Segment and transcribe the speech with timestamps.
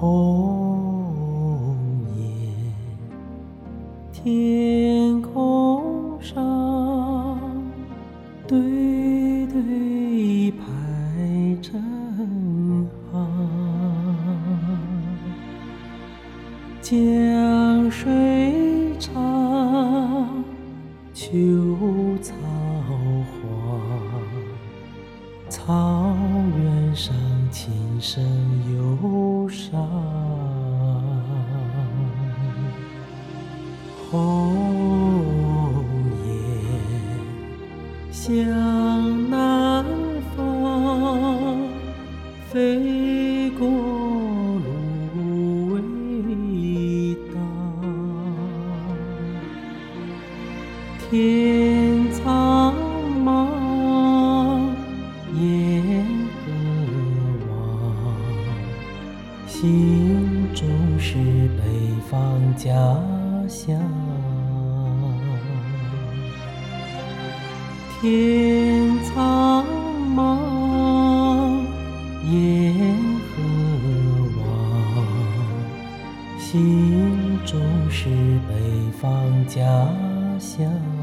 [0.00, 1.76] 红
[2.16, 2.22] 叶，
[4.12, 7.50] 天空上
[8.46, 8.60] 对
[9.48, 10.62] 对排
[11.60, 11.82] 成
[13.10, 13.26] 行，
[16.80, 19.12] 江水长，
[21.12, 21.26] 秋
[22.22, 22.36] 草
[23.26, 23.80] 黄，
[25.48, 26.06] 草
[26.56, 27.12] 原上
[27.50, 28.22] 琴声
[28.72, 29.17] 忧
[38.28, 38.36] 向
[39.30, 39.86] 南
[40.36, 41.56] 方
[42.50, 45.80] 飞过芦苇
[47.32, 47.40] 荡，
[51.08, 51.10] 天
[52.12, 52.74] 苍
[53.24, 53.26] 茫，
[55.34, 56.04] 雁
[56.44, 56.46] 歌
[57.48, 57.50] 望，
[59.46, 59.56] 心
[60.54, 61.16] 中是
[61.56, 61.64] 北
[62.10, 62.14] 方
[62.58, 62.68] 家
[63.48, 63.80] 乡。
[68.00, 69.64] 天苍
[70.14, 70.38] 茫，
[72.30, 72.72] 雁
[73.34, 73.42] 何
[74.38, 74.40] 往？
[76.38, 77.60] 心中
[77.90, 78.08] 是
[78.48, 78.52] 北
[79.00, 79.10] 方
[79.48, 79.58] 家
[80.38, 80.97] 乡。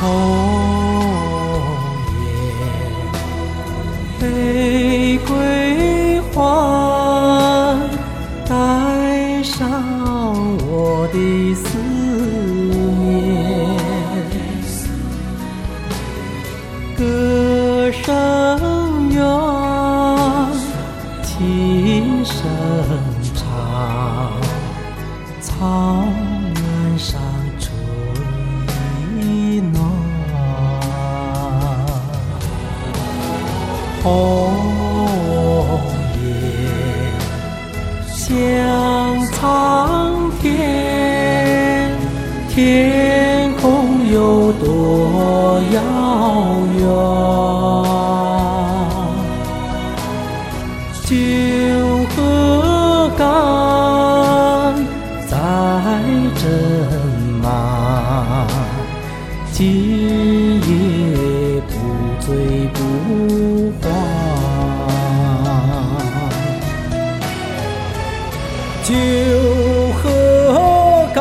[0.00, 0.04] 红
[4.20, 7.76] 叶，玫瑰花，
[8.46, 9.58] 带上
[10.68, 11.16] 我的
[11.54, 11.66] 思
[13.00, 13.74] 念，
[16.96, 18.06] 歌声
[19.10, 19.18] 远，
[21.24, 22.36] 琴声
[34.02, 34.08] 红
[36.22, 36.22] 叶
[38.12, 41.90] 向苍天，
[42.48, 45.80] 天空有多遥
[46.76, 46.80] 远？
[51.04, 51.14] 九
[52.14, 53.24] 河干
[55.26, 55.32] 在
[56.36, 56.42] 正
[57.42, 57.46] 满，
[68.88, 68.94] 酒
[69.92, 71.20] 喝干？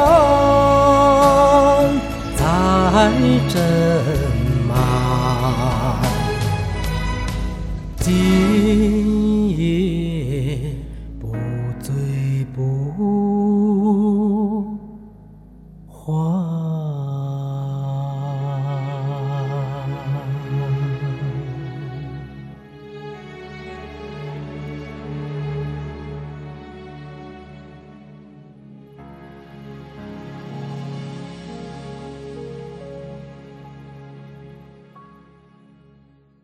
[2.34, 2.42] 再
[3.50, 3.87] 斟